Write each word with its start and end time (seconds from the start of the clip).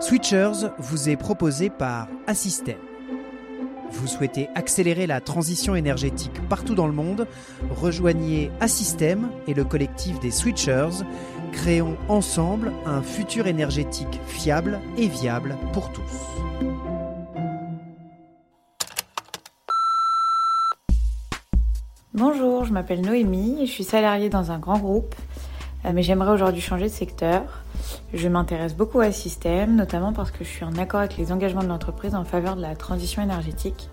Switchers 0.00 0.70
vous 0.78 1.10
est 1.10 1.16
proposé 1.16 1.68
par 1.68 2.08
Assystem. 2.26 2.78
Vous 3.90 4.06
souhaitez 4.06 4.48
accélérer 4.54 5.06
la 5.06 5.20
transition 5.20 5.74
énergétique 5.74 6.40
partout 6.48 6.74
dans 6.74 6.86
le 6.86 6.94
monde? 6.94 7.26
Rejoignez 7.68 8.50
Assystem 8.60 9.30
et 9.46 9.52
le 9.52 9.62
collectif 9.62 10.18
des 10.18 10.30
Switchers. 10.30 11.04
Créons 11.52 11.98
ensemble 12.08 12.72
un 12.86 13.02
futur 13.02 13.46
énergétique 13.46 14.20
fiable 14.26 14.80
et 14.96 15.06
viable 15.06 15.58
pour 15.74 15.92
tous. 15.92 16.02
Bonjour, 22.14 22.64
je 22.64 22.72
m'appelle 22.72 23.02
Noémie 23.02 23.62
et 23.62 23.66
je 23.66 23.70
suis 23.70 23.84
salariée 23.84 24.30
dans 24.30 24.50
un 24.50 24.58
grand 24.58 24.78
groupe, 24.78 25.14
mais 25.84 26.02
j'aimerais 26.02 26.32
aujourd'hui 26.32 26.60
changer 26.60 26.84
de 26.84 26.92
secteur. 26.92 27.42
Je 28.12 28.28
m'intéresse 28.28 28.74
beaucoup 28.74 29.00
à 29.00 29.12
système, 29.12 29.76
notamment 29.76 30.12
parce 30.12 30.30
que 30.30 30.44
je 30.44 30.48
suis 30.48 30.64
en 30.64 30.76
accord 30.76 31.00
avec 31.00 31.16
les 31.16 31.32
engagements 31.32 31.62
de 31.62 31.68
l'entreprise 31.68 32.14
en 32.14 32.24
faveur 32.24 32.56
de 32.56 32.62
la 32.62 32.74
transition 32.76 33.22
énergétique. 33.22 33.88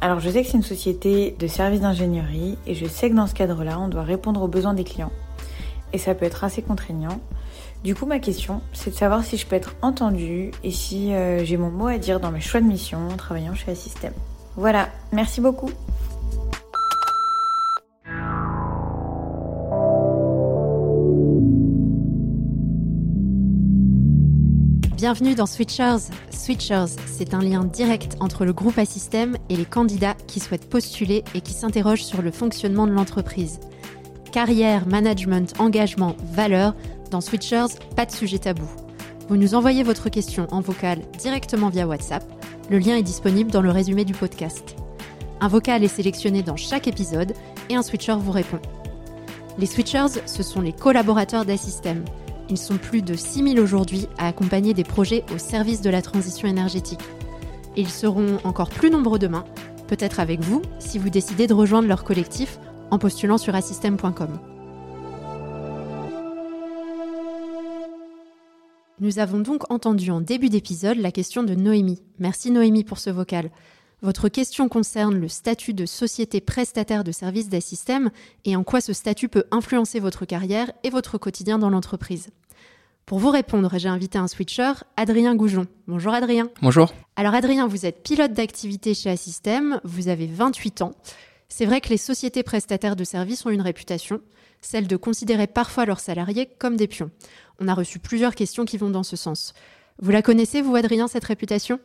Alors 0.00 0.20
je 0.20 0.28
sais 0.28 0.42
que 0.42 0.48
c'est 0.48 0.56
une 0.56 0.62
société 0.62 1.34
de 1.38 1.46
services 1.46 1.80
d'ingénierie 1.80 2.58
et 2.66 2.74
je 2.74 2.86
sais 2.86 3.10
que 3.10 3.14
dans 3.14 3.26
ce 3.26 3.34
cadre-là, 3.34 3.78
on 3.78 3.88
doit 3.88 4.02
répondre 4.02 4.42
aux 4.42 4.48
besoins 4.48 4.74
des 4.74 4.84
clients. 4.84 5.12
Et 5.92 5.98
ça 5.98 6.14
peut 6.14 6.26
être 6.26 6.44
assez 6.44 6.62
contraignant. 6.62 7.20
Du 7.84 7.94
coup, 7.94 8.06
ma 8.06 8.18
question, 8.18 8.62
c'est 8.72 8.90
de 8.90 8.94
savoir 8.94 9.24
si 9.24 9.36
je 9.36 9.46
peux 9.46 9.56
être 9.56 9.76
entendue 9.82 10.50
et 10.62 10.70
si 10.70 11.12
euh, 11.12 11.44
j'ai 11.44 11.56
mon 11.58 11.70
mot 11.70 11.86
à 11.86 11.98
dire 11.98 12.18
dans 12.18 12.30
mes 12.30 12.40
choix 12.40 12.60
de 12.60 12.66
mission 12.66 12.98
en 13.12 13.16
travaillant 13.16 13.54
chez 13.54 13.70
Assystem. 13.70 14.12
Voilà, 14.56 14.88
merci 15.12 15.40
beaucoup. 15.40 15.70
Bienvenue 25.04 25.34
dans 25.34 25.44
Switchers. 25.44 26.08
Switchers, 26.30 26.96
c'est 27.04 27.34
un 27.34 27.42
lien 27.42 27.62
direct 27.62 28.16
entre 28.20 28.46
le 28.46 28.54
groupe 28.54 28.78
Assystem 28.78 29.36
et 29.50 29.56
les 29.56 29.66
candidats 29.66 30.14
qui 30.26 30.40
souhaitent 30.40 30.70
postuler 30.70 31.22
et 31.34 31.42
qui 31.42 31.52
s'interrogent 31.52 32.04
sur 32.04 32.22
le 32.22 32.30
fonctionnement 32.30 32.86
de 32.86 32.92
l'entreprise. 32.92 33.60
Carrière, 34.32 34.88
management, 34.88 35.52
engagement, 35.58 36.16
valeur, 36.32 36.74
dans 37.10 37.20
Switchers, 37.20 37.66
pas 37.94 38.06
de 38.06 38.12
sujet 38.12 38.38
tabou. 38.38 38.64
Vous 39.28 39.36
nous 39.36 39.54
envoyez 39.54 39.82
votre 39.82 40.08
question 40.08 40.46
en 40.50 40.62
vocal 40.62 41.00
directement 41.18 41.68
via 41.68 41.86
WhatsApp. 41.86 42.24
Le 42.70 42.78
lien 42.78 42.96
est 42.96 43.02
disponible 43.02 43.50
dans 43.50 43.60
le 43.60 43.70
résumé 43.70 44.06
du 44.06 44.14
podcast. 44.14 44.74
Un 45.42 45.48
vocal 45.48 45.84
est 45.84 45.88
sélectionné 45.88 46.42
dans 46.42 46.56
chaque 46.56 46.88
épisode 46.88 47.34
et 47.68 47.76
un 47.76 47.82
switcher 47.82 48.16
vous 48.18 48.32
répond. 48.32 48.60
Les 49.58 49.66
switchers, 49.66 50.22
ce 50.24 50.42
sont 50.42 50.62
les 50.62 50.72
collaborateurs 50.72 51.44
d'Assystem. 51.44 52.06
Ils 52.50 52.58
sont 52.58 52.76
plus 52.76 53.02
de 53.02 53.14
6000 53.14 53.58
aujourd'hui 53.58 54.08
à 54.18 54.28
accompagner 54.28 54.74
des 54.74 54.84
projets 54.84 55.24
au 55.34 55.38
service 55.38 55.80
de 55.80 55.90
la 55.90 56.02
transition 56.02 56.46
énergétique. 56.46 57.00
Ils 57.76 57.88
seront 57.88 58.38
encore 58.44 58.70
plus 58.70 58.90
nombreux 58.90 59.18
demain, 59.18 59.44
peut-être 59.88 60.20
avec 60.20 60.40
vous, 60.40 60.62
si 60.78 60.98
vous 60.98 61.10
décidez 61.10 61.46
de 61.46 61.54
rejoindre 61.54 61.88
leur 61.88 62.04
collectif 62.04 62.58
en 62.90 62.98
postulant 62.98 63.38
sur 63.38 63.54
assystem.com. 63.54 64.38
Nous 69.00 69.18
avons 69.18 69.40
donc 69.40 69.70
entendu 69.72 70.10
en 70.10 70.20
début 70.20 70.48
d'épisode 70.48 70.98
la 70.98 71.10
question 71.10 71.42
de 71.42 71.54
Noémie. 71.54 72.02
Merci 72.18 72.50
Noémie 72.50 72.84
pour 72.84 72.98
ce 72.98 73.10
vocal. 73.10 73.50
Votre 74.04 74.28
question 74.28 74.68
concerne 74.68 75.18
le 75.18 75.28
statut 75.28 75.72
de 75.72 75.86
société 75.86 76.42
prestataire 76.42 77.04
de 77.04 77.10
services 77.10 77.48
d'Assystem 77.48 78.10
et 78.44 78.54
en 78.54 78.62
quoi 78.62 78.82
ce 78.82 78.92
statut 78.92 79.30
peut 79.30 79.44
influencer 79.50 79.98
votre 79.98 80.26
carrière 80.26 80.70
et 80.82 80.90
votre 80.90 81.16
quotidien 81.16 81.58
dans 81.58 81.70
l'entreprise. 81.70 82.28
Pour 83.06 83.18
vous 83.18 83.30
répondre, 83.30 83.70
j'ai 83.78 83.88
invité 83.88 84.18
un 84.18 84.28
switcher, 84.28 84.72
Adrien 84.98 85.34
Goujon. 85.34 85.66
Bonjour 85.88 86.12
Adrien. 86.12 86.50
Bonjour. 86.60 86.92
Alors 87.16 87.32
Adrien, 87.32 87.66
vous 87.66 87.86
êtes 87.86 88.02
pilote 88.02 88.34
d'activité 88.34 88.92
chez 88.92 89.08
Assystem, 89.08 89.80
vous 89.84 90.08
avez 90.08 90.26
28 90.26 90.82
ans. 90.82 90.92
C'est 91.48 91.64
vrai 91.64 91.80
que 91.80 91.88
les 91.88 91.96
sociétés 91.96 92.42
prestataires 92.42 92.96
de 92.96 93.04
services 93.04 93.46
ont 93.46 93.50
une 93.50 93.62
réputation, 93.62 94.20
celle 94.60 94.86
de 94.86 94.96
considérer 94.98 95.46
parfois 95.46 95.86
leurs 95.86 96.00
salariés 96.00 96.50
comme 96.58 96.76
des 96.76 96.88
pions. 96.88 97.10
On 97.58 97.68
a 97.68 97.74
reçu 97.74 98.00
plusieurs 98.00 98.34
questions 98.34 98.66
qui 98.66 98.76
vont 98.76 98.90
dans 98.90 99.02
ce 99.02 99.16
sens. 99.16 99.54
Vous 99.98 100.10
la 100.10 100.20
connaissez, 100.20 100.60
vous 100.60 100.76
Adrien, 100.76 101.08
cette 101.08 101.24
réputation? 101.24 101.80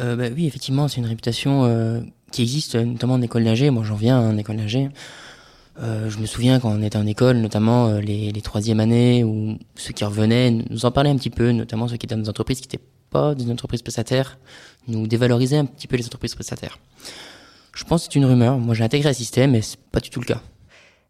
Euh, 0.00 0.16
bah, 0.16 0.28
Oui, 0.34 0.46
effectivement, 0.46 0.88
c'est 0.88 0.98
une 0.98 1.06
réputation 1.06 1.64
euh, 1.64 2.00
qui 2.32 2.42
existe 2.42 2.76
notamment 2.76 3.14
en 3.14 3.22
école 3.22 3.44
d'ingé. 3.44 3.70
Moi, 3.70 3.84
j'en 3.84 3.96
viens 3.96 4.20
en 4.20 4.36
école 4.36 4.56
d'ingé. 4.56 4.88
Euh, 5.80 6.10
je 6.10 6.18
me 6.18 6.26
souviens 6.26 6.58
quand 6.58 6.70
on 6.70 6.82
était 6.82 6.98
en 6.98 7.06
école, 7.06 7.36
notamment 7.36 7.88
euh, 7.88 8.00
les, 8.00 8.32
les 8.32 8.40
troisième 8.40 8.80
années, 8.80 9.22
où 9.22 9.58
ceux 9.76 9.92
qui 9.92 10.04
revenaient 10.04 10.50
nous 10.50 10.84
en 10.84 10.90
parlaient 10.90 11.10
un 11.10 11.16
petit 11.16 11.30
peu, 11.30 11.52
notamment 11.52 11.86
ceux 11.86 11.96
qui 11.96 12.06
étaient 12.06 12.16
dans 12.16 12.22
des 12.22 12.28
entreprises 12.28 12.60
qui 12.60 12.66
n'étaient 12.66 12.84
pas 13.10 13.34
des 13.34 13.50
entreprises 13.50 13.82
prestataires, 13.82 14.38
nous 14.88 15.06
dévalorisaient 15.06 15.58
un 15.58 15.66
petit 15.66 15.86
peu 15.86 15.96
les 15.96 16.04
entreprises 16.04 16.34
prestataires. 16.34 16.78
Je 17.74 17.84
pense 17.84 18.06
que 18.06 18.12
c'est 18.12 18.18
une 18.18 18.24
rumeur. 18.24 18.58
Moi, 18.58 18.74
j'ai 18.74 18.82
intégré 18.82 19.08
un 19.08 19.12
système, 19.14 19.52
mais 19.52 19.62
c'est 19.62 19.78
pas 19.92 20.00
du 20.00 20.10
tout 20.10 20.20
le 20.20 20.26
cas. 20.26 20.42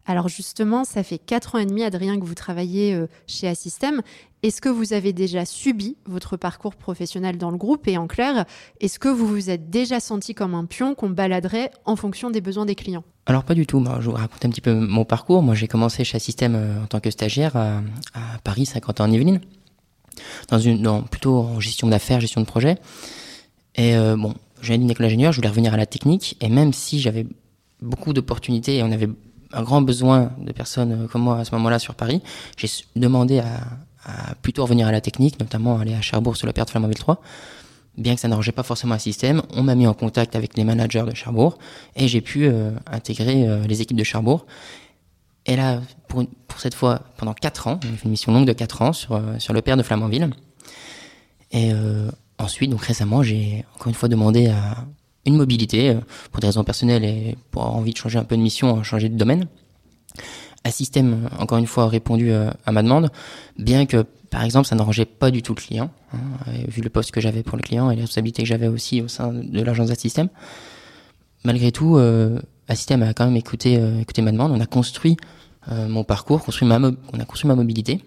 Alors 0.09 0.27
justement, 0.27 0.85
ça 0.85 1.03
fait 1.03 1.19
4 1.19 1.53
ans 1.53 1.59
et 1.59 1.67
demi, 1.67 1.83
Adrien, 1.83 2.19
que 2.19 2.25
vous 2.25 2.33
travaillez 2.33 2.95
euh, 2.95 3.05
chez 3.27 3.47
Assystem. 3.47 4.01
Est-ce 4.41 4.59
que 4.59 4.67
vous 4.67 4.93
avez 4.93 5.13
déjà 5.13 5.45
subi 5.45 5.97
votre 6.07 6.35
parcours 6.35 6.75
professionnel 6.75 7.37
dans 7.37 7.51
le 7.51 7.57
groupe? 7.57 7.87
Et 7.87 7.95
en 7.95 8.07
clair, 8.07 8.45
est-ce 8.81 8.97
que 8.97 9.07
vous 9.07 9.27
vous 9.27 9.51
êtes 9.51 9.69
déjà 9.69 9.99
senti 9.99 10.33
comme 10.33 10.55
un 10.55 10.65
pion 10.65 10.95
qu'on 10.95 11.11
baladerait 11.11 11.69
en 11.85 11.95
fonction 11.95 12.31
des 12.31 12.41
besoins 12.41 12.65
des 12.65 12.73
clients? 12.73 13.03
Alors 13.27 13.43
pas 13.43 13.53
du 13.53 13.67
tout. 13.67 13.77
Moi, 13.77 13.99
je 14.01 14.09
vous 14.09 14.15
raconter 14.15 14.47
un 14.47 14.49
petit 14.49 14.61
peu 14.61 14.73
mon 14.73 15.05
parcours. 15.05 15.43
Moi, 15.43 15.53
j'ai 15.53 15.67
commencé 15.67 16.03
chez 16.03 16.15
Assystem 16.15 16.55
euh, 16.55 16.81
en 16.81 16.87
tant 16.87 16.99
que 16.99 17.11
stagiaire 17.11 17.55
à, 17.55 17.83
à 18.15 18.39
Paris, 18.43 18.65
50 18.65 19.01
ans 19.01 19.03
en 19.03 19.11
Yvelines, 19.11 19.41
dans 20.47 20.57
une, 20.57 21.03
plutôt 21.03 21.37
en 21.37 21.59
gestion 21.59 21.87
d'affaires, 21.87 22.19
gestion 22.19 22.41
de 22.41 22.47
projet. 22.47 22.79
Et 23.75 23.95
euh, 23.95 24.17
bon, 24.17 24.33
j'ai 24.63 24.73
une 24.73 24.89
école 24.89 25.05
d'ingénieur, 25.05 25.33
je 25.33 25.37
voulais 25.37 25.49
revenir 25.49 25.75
à 25.75 25.77
la 25.77 25.85
technique. 25.85 26.35
Et 26.41 26.49
même 26.49 26.73
si 26.73 26.99
j'avais 26.99 27.27
beaucoup 27.79 28.11
d'opportunités 28.13 28.77
et 28.77 28.83
on 28.83 28.91
avait 28.91 29.09
un 29.51 29.63
grand 29.63 29.81
besoin 29.81 30.31
de 30.37 30.51
personnes 30.51 31.07
comme 31.07 31.23
moi 31.23 31.39
à 31.39 31.45
ce 31.45 31.53
moment-là 31.55 31.79
sur 31.79 31.95
Paris, 31.95 32.21
j'ai 32.57 32.67
demandé 32.95 33.39
à, 33.39 33.61
à, 34.05 34.35
plutôt 34.35 34.63
revenir 34.63 34.87
à 34.87 34.91
la 34.91 35.01
technique, 35.01 35.39
notamment 35.39 35.79
aller 35.79 35.93
à 35.93 36.01
Cherbourg 36.01 36.37
sur 36.37 36.47
le 36.47 36.53
père 36.53 36.65
de 36.65 36.69
Flamanville 36.69 36.97
3. 36.97 37.21
Bien 37.97 38.15
que 38.15 38.21
ça 38.21 38.27
n'arrangeait 38.27 38.53
pas 38.53 38.63
forcément 38.63 38.95
un 38.95 38.99
système, 38.99 39.41
on 39.55 39.63
m'a 39.63 39.75
mis 39.75 39.87
en 39.87 39.93
contact 39.93 40.35
avec 40.35 40.55
les 40.57 40.63
managers 40.63 41.03
de 41.03 41.13
Cherbourg 41.13 41.57
et 41.95 42.07
j'ai 42.07 42.21
pu 42.21 42.45
euh, 42.45 42.71
intégrer 42.87 43.47
euh, 43.47 43.65
les 43.67 43.81
équipes 43.81 43.97
de 43.97 44.03
Cherbourg. 44.03 44.45
Et 45.45 45.55
là, 45.55 45.81
pour, 46.07 46.23
pour 46.47 46.59
cette 46.61 46.75
fois, 46.75 47.01
pendant 47.17 47.33
4 47.33 47.67
ans, 47.67 47.79
fait 47.81 48.05
une 48.05 48.11
mission 48.11 48.31
longue 48.31 48.45
de 48.45 48.53
4 48.53 48.81
ans 48.83 48.93
sur, 48.93 49.15
euh, 49.15 49.37
sur 49.39 49.53
le 49.53 49.61
père 49.61 49.75
de 49.75 49.83
Flamanville. 49.83 50.29
Et 51.51 51.71
ensuite, 52.37 52.69
donc 52.69 52.83
récemment, 52.83 53.23
j'ai 53.23 53.65
encore 53.73 53.87
une 53.87 53.95
fois 53.95 54.07
demandé 54.07 54.49
à 54.49 54.85
une 55.29 55.37
mobilité 55.37 55.89
euh, 55.89 55.99
pour 56.31 56.41
des 56.41 56.47
raisons 56.47 56.63
personnelles 56.63 57.05
et 57.05 57.37
pour 57.51 57.63
avoir 57.63 57.77
envie 57.77 57.93
de 57.93 57.97
changer 57.97 58.19
un 58.19 58.23
peu 58.23 58.35
de 58.35 58.41
mission, 58.41 58.83
changer 58.83 59.09
de 59.09 59.17
domaine. 59.17 59.47
Assystem, 60.63 61.29
encore 61.39 61.57
une 61.57 61.67
fois, 61.67 61.85
a 61.85 61.87
répondu 61.87 62.31
euh, 62.31 62.51
à 62.65 62.71
ma 62.71 62.83
demande, 62.83 63.09
bien 63.57 63.85
que, 63.85 64.03
par 64.29 64.43
exemple, 64.43 64.67
ça 64.67 64.75
n'arrangeait 64.75 65.05
pas 65.05 65.31
du 65.31 65.41
tout 65.41 65.55
le 65.55 65.61
client, 65.61 65.89
hein, 66.13 66.19
vu 66.67 66.81
le 66.81 66.89
poste 66.89 67.11
que 67.11 67.21
j'avais 67.21 67.43
pour 67.43 67.55
le 67.55 67.63
client 67.63 67.89
et 67.89 67.95
les 67.95 68.01
responsabilités 68.01 68.43
que 68.43 68.49
j'avais 68.49 68.67
aussi 68.67 69.01
au 69.01 69.07
sein 69.07 69.31
de 69.31 69.61
l'agence 69.61 69.89
Assystem. 69.89 70.27
Malgré 71.43 71.71
tout, 71.71 71.97
euh, 71.97 72.39
Assystem 72.67 73.01
a 73.03 73.13
quand 73.13 73.25
même 73.25 73.37
écouté, 73.37 73.77
euh, 73.77 73.99
écouté 73.99 74.21
ma 74.21 74.31
demande. 74.31 74.51
On 74.51 74.59
a 74.59 74.65
construit 74.65 75.17
euh, 75.71 75.87
mon 75.87 76.03
parcours, 76.03 76.43
construit 76.43 76.67
ma 76.67 76.77
on 76.79 77.19
a 77.19 77.25
construit 77.25 77.47
ma 77.47 77.55
mobilité. 77.55 78.01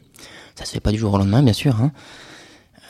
Ça 0.55 0.65
se 0.65 0.73
fait 0.73 0.81
pas 0.81 0.93
du 0.93 0.99
jour 0.99 1.15
au 1.15 1.19
lendemain, 1.19 1.43
bien 1.43 1.55
sûr. 1.55 1.81
Hein. 1.81 1.93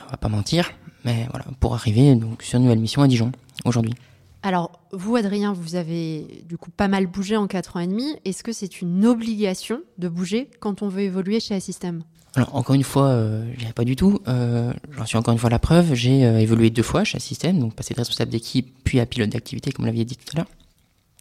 On 0.06 0.10
va 0.10 0.16
pas 0.16 0.28
mentir, 0.28 0.72
mais 1.04 1.28
voilà, 1.30 1.46
pour 1.60 1.74
arriver 1.74 2.14
donc 2.16 2.42
sur 2.42 2.58
une 2.58 2.64
nouvelle 2.64 2.80
mission 2.80 3.02
à 3.02 3.08
Dijon 3.08 3.30
aujourd'hui. 3.64 3.94
Alors, 4.42 4.80
vous, 4.92 5.14
Adrien, 5.14 5.52
vous 5.52 5.76
avez 5.76 6.44
du 6.48 6.58
coup 6.58 6.70
pas 6.70 6.88
mal 6.88 7.06
bougé 7.06 7.36
en 7.36 7.46
4 7.46 7.76
ans 7.76 7.80
et 7.80 7.86
demi. 7.86 8.16
Est-ce 8.24 8.42
que 8.42 8.52
c'est 8.52 8.80
une 8.80 9.06
obligation 9.06 9.80
de 9.98 10.08
bouger 10.08 10.50
quand 10.58 10.82
on 10.82 10.88
veut 10.88 11.02
évoluer 11.02 11.38
chez 11.38 11.54
Assystem 11.54 12.02
Alors, 12.34 12.54
encore 12.56 12.74
une 12.74 12.82
fois, 12.82 13.06
euh, 13.06 13.44
pas 13.76 13.84
du 13.84 13.94
tout. 13.94 14.18
Euh, 14.26 14.72
J'en 14.90 15.06
suis 15.06 15.16
encore 15.16 15.32
une 15.32 15.38
fois 15.38 15.50
la 15.50 15.60
preuve. 15.60 15.94
J'ai 15.94 16.24
euh, 16.24 16.40
évolué 16.40 16.70
deux 16.70 16.82
fois 16.82 17.04
chez 17.04 17.16
Assystem, 17.16 17.58
donc 17.58 17.74
passé 17.74 17.94
de 17.94 18.00
responsable 18.00 18.32
d'équipe 18.32 18.74
puis 18.82 18.98
à 18.98 19.06
pilote 19.06 19.30
d'activité, 19.30 19.70
comme 19.70 19.84
vous 19.84 19.86
l'aviez 19.86 20.04
dit 20.04 20.16
tout 20.16 20.30
à 20.34 20.38
l'heure. 20.38 20.48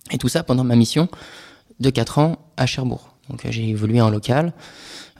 Et 0.10 0.18
tout 0.18 0.28
ça 0.28 0.42
pendant 0.42 0.63
ma 0.63 0.75
mission 0.75 1.07
de 1.80 1.90
4 1.92 2.18
ans 2.18 2.40
à 2.57 2.66
Cherbourg. 2.66 3.16
Donc, 3.30 3.45
j'ai 3.50 3.69
évolué 3.69 4.01
en 4.01 4.10
local 4.10 4.51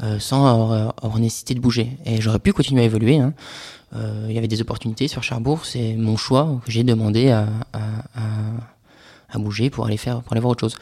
euh, 0.02 0.18
sans 0.20 0.48
avoir, 0.48 0.96
avoir, 1.02 1.20
nécessité 1.20 1.54
de 1.54 1.60
bouger. 1.60 1.98
Et 2.06 2.20
j'aurais 2.20 2.40
pu 2.40 2.52
continuer 2.52 2.82
à 2.82 2.86
évoluer. 2.86 3.20
Hein. 3.20 3.34
Euh, 3.94 4.26
il 4.30 4.36
y 4.36 4.38
avait 4.38 4.48
des 4.48 4.62
opportunités 4.62 5.08
sur 5.08 5.24
Cherbourg, 5.24 5.66
c'est 5.66 5.96
mon 5.96 6.16
choix 6.16 6.62
que 6.66 6.72
j'ai 6.72 6.84
demandé 6.84 7.30
à, 7.30 7.48
à, 7.74 7.80
à, 8.16 8.22
à, 9.30 9.38
bouger 9.38 9.70
pour 9.70 9.86
aller 9.86 9.98
faire, 9.98 10.22
pour 10.22 10.34
aller 10.34 10.42
voir 10.42 10.52
autre 10.52 10.62
chose. 10.62 10.78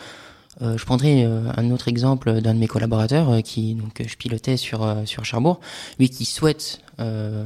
Euh, 0.62 0.78
je 0.78 0.86
prendrai 0.86 1.24
euh, 1.24 1.52
un 1.56 1.72
autre 1.72 1.88
exemple 1.88 2.42
d'un 2.42 2.54
de 2.54 2.60
mes 2.60 2.68
collaborateurs 2.68 3.30
euh, 3.30 3.42
qui 3.42 3.76
donc 3.76 4.04
je 4.06 4.16
pilotais 4.18 4.58
sur 4.58 4.84
euh, 4.84 5.06
sur 5.06 5.24
Cherbourg, 5.24 5.62
lui 6.00 6.10
qui 6.10 6.26
souhaite, 6.26 6.82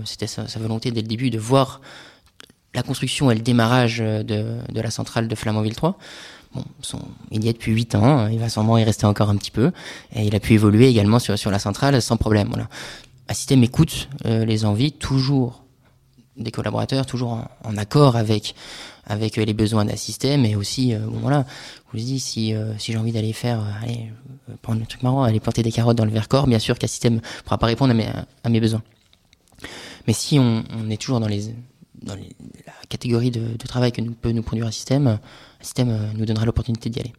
c'était 0.04 0.25
sa, 0.25 0.45
volonté 0.60 0.89
dès 0.89 1.01
le 1.01 1.07
début 1.07 1.30
de 1.30 1.38
voir 1.38 1.80
la 2.74 2.81
construction 2.81 3.30
et 3.30 3.36
le 3.36 3.42
démarrage 3.42 4.00
de, 4.00 4.24
de 4.24 4.81
la 4.81 4.89
centrale 4.89 5.27
de 5.27 5.36
Flamanville 5.36 5.75
3. 5.75 5.95
Bon, 6.56 6.63
son, 6.81 7.00
il 7.30 7.44
y 7.44 7.50
est 7.50 7.54
depuis 7.54 7.71
8 7.71 7.94
ans, 7.94 8.27
il 8.27 8.39
va 8.39 8.50
sûrement 8.50 8.80
y 8.80 8.83
rester 8.83 9.06
encore 9.06 9.30
un 9.30 9.36
petit 9.38 9.51
peu, 9.51 9.71
et 10.16 10.24
il 10.24 10.36
a 10.36 10.39
pu 10.39 10.54
évoluer 10.54 10.88
également 10.88 11.19
sur, 11.19 11.38
sur 11.38 11.51
la 11.51 11.59
centrale 11.59 12.01
sans 12.01 12.18
problème. 12.18 12.48
Voilà. 12.50 12.68
Assystem 13.27 13.63
écoute 13.63 14.09
euh, 14.25 14.45
les 14.45 14.65
envies 14.65 14.91
toujours 14.91 15.63
des 16.35 16.51
collaborateurs, 16.51 17.05
toujours 17.05 17.45
en, 17.63 17.77
accord 17.77 18.15
avec 18.15 18.55
avec 19.05 19.35
les 19.35 19.53
besoins 19.53 19.85
d'un 19.85 19.95
système 19.95 20.45
et 20.45 20.55
aussi 20.55 20.95
bon 20.95 21.19
voilà. 21.19 21.45
Je 21.87 21.91
vous 21.91 22.03
dis 22.03 22.19
si 22.19 22.55
si 22.79 22.91
j'ai 22.91 22.97
envie 22.97 23.11
d'aller 23.11 23.33
faire 23.33 23.63
allez 23.83 24.11
prendre 24.63 24.81
un 24.81 24.85
truc 24.85 25.03
marrant 25.03 25.21
aller 25.23 25.39
planter 25.39 25.61
des 25.61 25.71
carottes 25.71 25.97
dans 25.97 26.05
le 26.05 26.11
Vercors 26.11 26.47
bien 26.47 26.57
sûr 26.57 26.79
qu'un 26.79 26.87
système 26.87 27.21
pourra 27.43 27.59
pas 27.59 27.67
répondre 27.67 27.93
à 28.43 28.49
mes 28.49 28.59
besoins. 28.59 28.81
Mais 30.07 30.13
si 30.13 30.39
on, 30.39 30.63
est 30.89 30.97
toujours 30.97 31.19
dans 31.19 31.27
la 31.27 32.15
catégorie 32.89 33.29
de, 33.29 33.55
travail 33.57 33.91
que 33.91 34.01
peut 34.01 34.31
nous 34.31 34.43
produire 34.43 34.65
un 34.65 34.71
système 34.71 35.05
un 35.07 35.19
système 35.61 36.13
nous 36.15 36.25
donnera 36.25 36.45
l'opportunité 36.45 36.89
d'y 36.89 36.99
aller. 36.99 37.13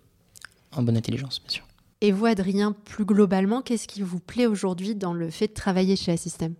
En 0.72 0.82
bonne 0.82 0.96
intelligence 0.96 1.40
bien 1.40 1.54
sûr 1.54 1.64
et 2.04 2.12
vous, 2.12 2.26
Adrien, 2.26 2.74
plus 2.84 3.06
globalement, 3.06 3.62
qu'est-ce 3.62 3.88
qui 3.88 4.02
vous 4.02 4.18
plaît 4.18 4.44
aujourd'hui 4.44 4.94
dans 4.94 5.14
le 5.14 5.30
fait 5.30 5.48
de 5.48 5.54
travailler 5.54 5.96
chez 5.96 6.12
Assystem 6.12 6.52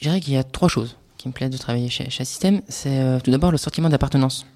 Je 0.00 0.08
dirais 0.08 0.20
qu'il 0.20 0.32
y 0.32 0.38
a 0.38 0.44
trois 0.44 0.68
choses 0.68 0.96
qui 1.18 1.28
me 1.28 1.34
plaisent 1.34 1.50
de 1.50 1.58
travailler 1.58 1.90
chez, 1.90 2.08
chez 2.08 2.22
Assystem. 2.22 2.62
C'est 2.68 2.98
euh, 2.98 3.20
tout 3.20 3.30
d'abord 3.30 3.50
le 3.52 3.58
sentiment 3.58 3.90
d'appartenance 3.90 4.46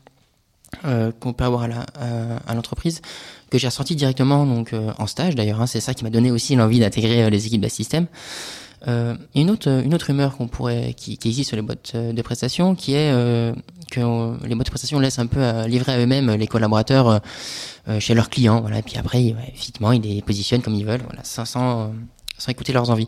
euh, 0.86 1.12
qu'on 1.20 1.34
peut 1.34 1.44
avoir 1.44 1.64
à 1.64 2.54
l'entreprise, 2.54 3.02
que 3.50 3.58
j'ai 3.58 3.66
ressenti 3.66 3.96
directement 3.96 4.46
donc 4.46 4.72
euh, 4.72 4.92
en 4.98 5.06
stage 5.06 5.34
d'ailleurs. 5.34 5.60
Hein, 5.60 5.66
c'est 5.66 5.80
ça 5.80 5.92
qui 5.92 6.04
m'a 6.04 6.10
donné 6.10 6.30
aussi 6.30 6.56
l'envie 6.56 6.80
d'intégrer 6.80 7.24
euh, 7.24 7.28
les 7.28 7.46
équipes 7.46 7.60
d'Assystem. 7.60 8.06
Euh, 8.88 9.14
une 9.34 9.50
autre 9.50 9.68
une 9.84 9.92
autre 9.92 10.06
rumeur 10.06 10.38
qu'on 10.38 10.48
pourrait 10.48 10.94
qui, 10.96 11.18
existe 11.22 11.48
sur 11.48 11.56
les 11.56 11.62
boîtes 11.62 11.94
de 11.94 12.22
prestations, 12.22 12.74
qui 12.74 12.94
est 12.94 13.12
euh, 13.12 13.52
que 13.90 14.00
les 14.46 14.54
boîtes 14.54 14.66
de 14.66 14.70
prestations 14.70 14.98
laissent 14.98 15.18
un 15.18 15.26
peu 15.26 15.42
à, 15.42 15.68
livrer 15.68 15.92
à 15.92 15.98
eux-mêmes 15.98 16.30
les 16.30 16.46
collaborateurs 16.46 17.20
euh, 17.88 18.00
chez 18.00 18.14
leurs 18.14 18.30
clients, 18.30 18.60
voilà. 18.60 18.78
Et 18.78 18.82
puis 18.82 18.96
après, 18.96 19.34
effectivement, 19.52 19.92
ils 19.92 20.00
les 20.00 20.22
positionnent 20.22 20.62
comme 20.62 20.74
ils 20.74 20.86
veulent, 20.86 21.02
voilà, 21.04 21.22
sans 21.24 21.44
sans, 21.44 21.92
sans 22.38 22.50
écouter 22.50 22.72
leurs 22.72 22.88
envies. 22.90 23.06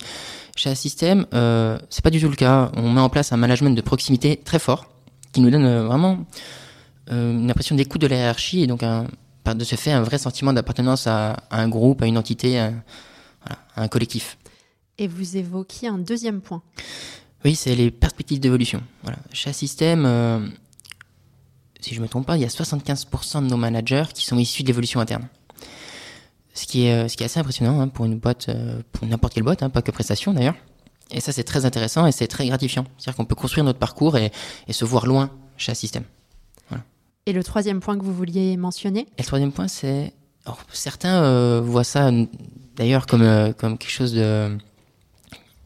Chez 0.57 0.69
Assystem, 0.69 1.25
euh, 1.33 1.79
c'est 1.89 2.05
pas 2.05 2.11
du 2.11 2.21
tout 2.21 2.29
le 2.29 2.37
cas. 2.37 2.71
On 2.77 2.91
met 2.91 3.01
en 3.01 3.09
place 3.09 3.33
un 3.33 3.39
management 3.39 3.75
de 3.75 3.81
proximité 3.81 4.37
très 4.37 4.59
fort, 4.59 4.87
qui 5.33 5.41
nous 5.41 5.51
donne 5.51 5.87
vraiment 5.87 6.19
une 7.11 7.51
impression 7.51 7.75
d'écoute 7.75 8.01
de 8.01 8.07
la 8.07 8.17
hiérarchie 8.17 8.63
et 8.63 8.67
donc 8.67 8.83
un, 8.83 9.07
de 9.55 9.65
ce 9.65 9.77
fait 9.77 9.91
un 9.91 10.03
vrai 10.03 10.19
sentiment 10.19 10.53
d'appartenance 10.53 11.07
à, 11.07 11.37
un 11.51 11.69
groupe, 11.69 12.01
à 12.01 12.07
une 12.07 12.17
entité, 12.17 12.59
à 12.59 12.73
un 13.77 13.89
collectif. 13.89 14.39
Et 14.99 15.09
vous 15.09 15.37
évoquiez 15.37 15.89
un 15.89 15.99
deuxième 15.99 16.41
point. 16.41 16.63
Oui, 17.45 17.55
c'est 17.55 17.75
les 17.75 17.91
perspectives 17.91 18.41
d'évolution. 18.41 18.83
Voilà. 19.03 19.19
Chez 19.33 19.53
Système, 19.53 20.05
euh, 20.07 20.47
si 21.81 21.95
je 21.95 22.01
me 22.01 22.09
trompe 22.09 22.27
pas, 22.27 22.37
il 22.37 22.43
y 22.43 22.45
a 22.45 22.49
75% 22.49 23.43
de 23.43 23.49
nos 23.49 23.57
managers 23.57 24.05
qui 24.15 24.25
sont 24.25 24.39
issus 24.39 24.63
de 24.63 24.69
l'évolution 24.69 25.01
interne. 25.01 25.29
Ce 26.55 26.67
qui 26.67 26.85
est, 26.85 27.09
ce 27.09 27.17
qui 27.17 27.23
est 27.23 27.27
assez 27.27 27.41
impressionnant 27.41 27.81
hein, 27.81 27.89
pour 27.89 28.05
une 28.05 28.19
boîte, 28.19 28.49
euh, 28.49 28.83
pour 28.93 29.07
n'importe 29.07 29.35
quelle 29.35 29.43
boîte, 29.43 29.63
hein, 29.63 29.71
pas 29.71 29.83
que 29.83 29.91
prestation 29.91 30.35
d'ailleurs. 30.35 30.55
Et 31.11 31.21
ça, 31.21 31.33
c'est 31.33 31.45
très 31.45 31.65
intéressant 31.65 32.07
et 32.07 32.13
c'est 32.13 32.27
très 32.27 32.47
gratifiant. 32.47 32.85
C'est-à-dire 32.97 33.17
qu'on 33.17 33.25
peut 33.25 33.35
construire 33.35 33.65
notre 33.65 33.79
parcours 33.79 34.17
et, 34.17 34.31
et 34.69 34.73
se 34.73 34.85
voir 34.85 35.07
loin 35.07 35.31
chez 35.57 35.75
Système. 35.75 36.05
Voilà. 36.69 36.85
Et 37.27 37.33
le 37.33 37.43
troisième 37.43 37.81
point 37.81 37.99
que 37.99 38.05
vous 38.05 38.15
vouliez 38.15 38.57
mentionner? 38.57 39.01
Et 39.19 39.23
le 39.23 39.25
troisième 39.25 39.53
point, 39.53 39.69
c'est. 39.69 40.13
certains 40.73 41.23
euh, 41.23 41.61
voient 41.61 41.85
ça 41.85 42.11
d'ailleurs 42.77 43.07
comme, 43.07 43.23
euh, 43.23 43.53
comme 43.53 43.79
quelque 43.79 43.91
chose 43.91 44.13
de 44.13 44.57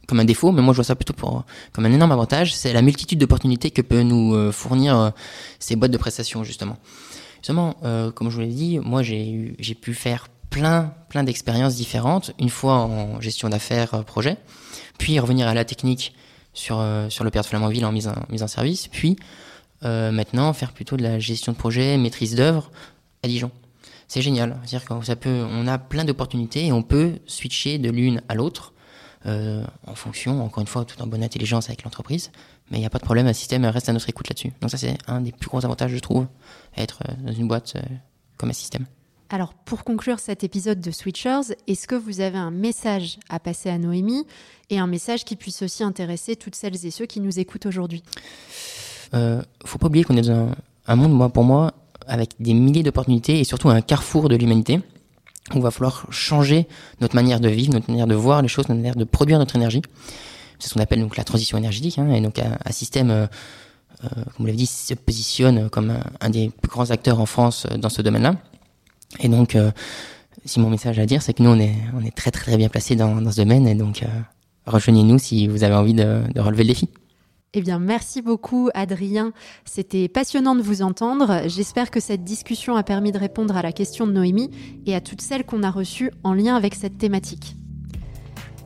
comme 0.07 0.21
un 0.21 0.25
défaut, 0.25 0.53
mais 0.53 0.63
moi 0.63 0.73
je 0.73 0.77
vois 0.77 0.85
ça 0.85 0.95
plutôt 0.95 1.13
pour, 1.13 1.45
comme 1.73 1.87
un 1.87 1.93
énorme 1.93 2.13
avantage, 2.13 2.55
c'est 2.55 2.73
la 2.73 2.83
multitude 2.83 3.19
d'opportunités 3.19 3.71
que 3.71 3.83
peut 3.83 4.03
nous 4.03 4.35
euh, 4.35 4.53
fournir 4.53 4.97
euh, 4.97 5.11
ces 5.59 5.77
boîtes 5.77 5.91
de 5.91 5.99
prestations 5.99 6.45
justement. 6.45 6.77
Justement, 7.37 7.77
euh, 7.85 8.11
comme 8.11 8.31
je 8.31 8.37
vous 8.37 8.41
l'ai 8.41 8.47
dit, 8.49 8.79
moi 8.79 9.03
j'ai 9.03 9.55
j'ai 9.59 9.75
pu 9.75 9.95
faire 9.95 10.29
plein 10.51 10.95
plein 11.09 11.25
d'expériences 11.25 11.77
différentes, 11.77 12.33
une 12.39 12.49
fois 12.49 12.75
en 12.75 13.21
gestion 13.21 13.49
d'affaires 13.49 13.95
euh, 13.95 14.03
projet, 14.03 14.37
puis 14.99 15.19
revenir 15.19 15.49
à 15.49 15.55
la 15.55 15.65
technique 15.65 16.15
sur 16.55 16.83
sur 17.11 17.23
le 17.23 17.31
Père 17.31 17.43
de 17.43 17.47
Flamanville 17.49 17.85
en 17.85 17.93
mise 17.93 18.09
en 18.09 18.15
mise 18.31 18.43
en 18.43 18.49
service, 18.49 18.89
puis 18.89 19.17
maintenant 19.83 20.53
faire 20.55 20.73
plutôt 20.73 20.97
de 20.97 21.03
la 21.03 21.19
gestion 21.19 21.53
de 21.53 21.59
projet, 21.59 21.99
maîtrise 21.99 22.35
d'œuvre 22.35 22.71
à 23.23 23.29
Dijon. 23.29 23.51
C'est 24.09 24.23
génial, 24.23 24.59
c'est-à-dire 24.65 25.05
ça 25.05 25.17
peut, 25.17 25.45
on 25.51 25.67
a 25.67 25.79
plein 25.79 26.05
d'opportunités 26.05 26.67
et 26.67 26.73
on 26.73 26.83
peut 26.83 27.19
switcher 27.27 27.79
de 27.79 27.91
l'une 27.91 28.23
à 28.29 28.35
l'autre 28.35 28.73
euh, 29.25 29.65
en 29.87 29.95
fonction, 29.95 30.43
encore 30.45 30.61
une 30.61 30.67
fois, 30.67 30.85
tout 30.85 31.01
en 31.01 31.07
bonne 31.07 31.23
intelligence 31.23 31.69
avec 31.69 31.83
l'entreprise. 31.85 32.31
Mais 32.71 32.79
il 32.79 32.81
n'y 32.81 32.87
a 32.87 32.91
pas 32.91 32.99
de 32.99 33.05
problème, 33.05 33.27
un 33.27 33.33
système 33.33 33.65
reste 33.65 33.89
à 33.89 33.93
notre 33.93 34.09
écoute 34.09 34.29
là-dessus. 34.29 34.53
Donc 34.61 34.71
ça, 34.71 34.77
c'est 34.77 34.99
un 35.07 35.21
des 35.21 35.33
plus 35.33 35.49
gros 35.49 35.65
avantages, 35.65 35.93
je 35.93 35.99
trouve, 35.99 36.27
à 36.77 36.83
être 36.83 37.01
euh, 37.09 37.13
dans 37.27 37.33
une 37.33 37.49
boîte 37.49 37.75
euh, 37.77 37.81
comme 38.37 38.51
un 38.51 38.55
système. 38.55 38.87
Alors, 39.29 39.55
pour 39.55 39.83
conclure 39.83 40.21
cet 40.21 40.45
épisode 40.45 40.81
de 40.81 40.91
Switchers, 40.93 41.55
est-ce 41.67 41.89
que 41.89 41.97
vous 41.97 42.21
avez 42.21 42.39
un 42.39 42.53
message 42.53 43.19
à 43.29 43.41
passer 43.41 43.71
à 43.71 43.79
Noémie 43.79 44.25
et 44.71 44.79
un 44.79 44.87
message 44.87 45.25
qui 45.25 45.35
puisse 45.35 45.63
aussi 45.63 45.83
intéresser 45.83 46.37
toutes 46.37 46.55
celles 46.55 46.87
et 46.87 46.91
ceux 46.93 47.07
qui 47.07 47.19
nous 47.21 47.41
écoutent 47.41 47.67
aujourd'hui? 47.67 48.05
Euh, 49.15 49.43
Faut 49.65 49.79
pas 49.79 49.89
oublier 49.89 50.05
qu'on 50.05 50.17
est 50.17 50.23
dans 50.23 50.31
un, 50.31 50.55
un 50.87 50.97
monde, 50.97 51.13
moi, 51.13 51.29
pour 51.29 51.43
moi, 51.43 51.75
avec 52.07 52.35
des 52.39 52.55
milliers 52.55 52.85
d'opportunités 52.85 53.41
et 53.41 53.45
surtout 53.45 53.69
un 53.69 53.81
carrefour 53.81 54.29
de 54.29 54.37
l'humanité 54.37 54.81
où 55.55 55.59
il 55.59 55.63
va 55.63 55.71
falloir 55.71 56.07
changer 56.11 56.67
notre 57.01 57.15
manière 57.15 57.41
de 57.41 57.49
vivre, 57.49 57.73
notre 57.73 57.91
manière 57.91 58.07
de 58.07 58.15
voir 58.15 58.43
les 58.43 58.49
choses, 58.49 58.69
notre 58.69 58.81
manière 58.81 58.97
de 58.97 59.05
produire 59.05 59.39
notre 59.39 59.57
énergie. 59.57 59.83
C'est 60.59 60.69
ce 60.69 60.75
qu'on 60.75 60.81
appelle 60.81 61.01
donc 61.01 61.17
la 61.17 61.25
transition 61.25 61.59
énergétique. 61.59 61.99
Hein, 61.99 62.11
et 62.11 62.21
donc 62.21 62.39
un, 62.39 62.73
système, 62.73 63.11
euh, 63.11 63.27
euh, 64.05 64.09
comme 64.15 64.33
vous 64.39 64.47
l'avez 64.47 64.59
dit, 64.59 64.67
se 64.67 64.95
positionne 64.95 65.69
comme 65.71 65.91
un, 65.91 66.03
un, 66.21 66.31
des 66.31 66.51
plus 66.63 66.71
grands 66.71 66.91
acteurs 66.91 67.21
en 67.21 67.27
France 67.27 67.67
euh, 67.71 67.77
dans 67.77 67.91
ce 67.91 68.03
domaine-là. 68.03 68.37
Et 69.21 69.29
donc, 69.29 69.55
euh, 69.55 69.71
si 70.45 70.61
mon 70.61 70.71
message 70.71 70.99
à 70.99 71.07
dire, 71.07 71.23
c'est 71.23 71.35
que 71.35 71.43
nous, 71.43 71.51
on 71.51 71.59
est, 71.59 71.75
on 71.95 72.05
est 72.05 72.15
très 72.15 72.31
très 72.31 72.47
très 72.47 72.57
bien 72.57 72.69
placés 72.69 72.97
dans, 72.97 73.21
dans 73.21 73.31
ce 73.31 73.37
domaine. 73.37 73.67
Et 73.67 73.75
donc, 73.75 74.03
euh, 74.03 74.07
rejoignez-nous 74.67 75.19
si 75.19 75.47
vous 75.47 75.65
avez 75.65 75.75
envie 75.75 75.95
de, 75.95 76.23
de 76.35 76.41
relever 76.41 76.65
le 76.65 76.69
défi. 76.69 76.89
Eh 77.59 77.63
bien, 77.63 77.79
merci 77.79 78.21
beaucoup, 78.21 78.69
Adrien. 78.75 79.33
C'était 79.65 80.09
passionnant 80.09 80.55
de 80.55 80.61
vous 80.61 80.83
entendre. 80.83 81.41
J'espère 81.47 81.91
que 81.91 82.01
cette 82.01 82.23
discussion 82.23 82.77
a 82.77 82.83
permis 82.83 83.13
de 83.13 83.19
répondre 83.19 83.57
à 83.57 83.63
la 83.63 83.73
question 83.73 84.07
de 84.07 84.13
Noémie 84.13 84.51
et 84.85 84.95
à 84.95 85.01
toutes 85.01 85.23
celles 85.23 85.47
qu'on 85.47 85.63
a 85.63 85.71
reçues 85.71 86.11
en 86.23 86.35
lien 86.35 86.55
avec 86.55 86.75
cette 86.75 86.99
thématique. 86.99 87.57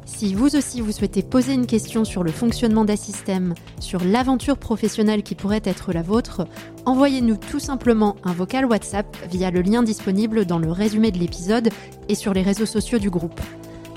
Si 0.07 0.35
vous 0.35 0.57
aussi 0.57 0.81
vous 0.81 0.91
souhaitez 0.91 1.23
poser 1.23 1.55
une 1.55 1.69
question 1.69 2.05
sur 2.05 2.25
le 2.25 2.33
fonctionnement 2.33 2.85
d'Assystem, 2.85 3.55
sur 3.79 4.03
l'aventure 4.03 4.59
professionnelle 4.59 5.23
qui 5.23 5.37
pourrait 5.37 5.63
être 5.63 5.93
la 5.93 6.03
vôtre, 6.03 6.49
envoyez-nous 6.85 7.37
tout 7.37 7.61
simplement 7.61 8.17
un 8.25 8.33
vocal 8.33 8.65
WhatsApp 8.65 9.17
via 9.31 9.53
le 9.53 9.63
lien 9.63 9.85
disponible 9.85 10.47
dans 10.47 10.59
le 10.59 10.73
résumé 10.73 11.13
de 11.13 11.19
l'épisode 11.19 11.69
et 12.09 12.17
sur 12.17 12.35
les 12.35 12.43
réseaux 12.43 12.67
sociaux 12.67 12.99
du 12.99 13.09
groupe. 13.09 13.41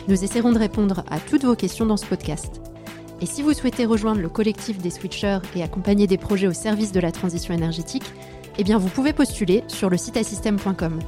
Nous 0.07 0.23
essaierons 0.23 0.51
de 0.51 0.59
répondre 0.59 1.03
à 1.09 1.19
toutes 1.19 1.45
vos 1.45 1.55
questions 1.55 1.87
dans 1.87 1.97
ce 1.97 2.05
podcast. 2.05 2.72
Et 3.21 3.25
si 3.25 3.41
vous 3.41 3.53
souhaitez 3.53 3.85
rejoindre 3.85 4.21
le 4.21 4.29
collectif 4.29 4.77
des 4.77 4.89
switchers 4.89 5.39
et 5.55 5.63
accompagner 5.63 6.07
des 6.07 6.17
projets 6.17 6.47
au 6.47 6.53
service 6.53 6.91
de 6.91 6.99
la 6.99 7.11
transition 7.11 7.53
énergétique, 7.53 8.11
eh 8.57 8.63
bien 8.63 8.77
vous 8.77 8.89
pouvez 8.89 9.13
postuler 9.13 9.63
sur 9.67 9.89
le 9.89 9.97
site 9.97 10.17
assystem.com. 10.17 10.99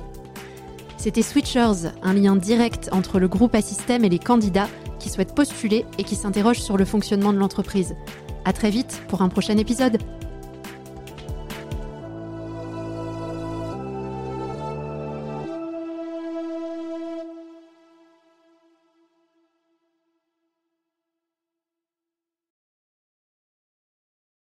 C'était 0.98 1.22
Switchers, 1.22 1.90
un 2.02 2.14
lien 2.14 2.36
direct 2.36 2.90
entre 2.92 3.20
le 3.20 3.28
groupe 3.28 3.54
Assystem 3.54 4.04
et 4.04 4.10
les 4.10 4.20
candidats 4.20 4.70
qui 4.98 5.10
souhaitent 5.10 5.36
postuler 5.36 5.86
et 6.00 6.04
qui 6.04 6.16
s'interrogent 6.16 6.62
sur 6.62 6.78
le 6.78 6.86
fonctionnement 6.86 7.32
de 7.32 7.38
l'entreprise. 7.38 7.96
À 8.44 8.54
très 8.54 8.70
vite 8.70 9.04
pour 9.08 9.22
un 9.22 9.30
prochain 9.30 9.58
épisode. 9.58 9.98